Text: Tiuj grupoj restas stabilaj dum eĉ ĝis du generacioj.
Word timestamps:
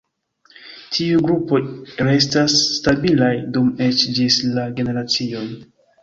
Tiuj 0.93 1.17
grupoj 1.25 1.59
restas 2.07 2.55
stabilaj 2.77 3.27
dum 3.57 3.67
eĉ 3.89 4.01
ĝis 4.21 4.39
du 4.55 4.65
generacioj. 4.81 5.45